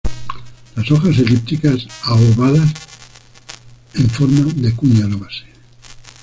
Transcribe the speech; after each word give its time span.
Las 0.75 0.89
hojas 0.89 1.19
elípticas 1.19 1.87
a 2.05 2.15
ovadas 2.15 2.73
en 3.93 4.09
forma 4.09 4.51
de 4.55 4.73
cuña 4.73 5.07
la 5.07 5.17
base. 5.17 5.45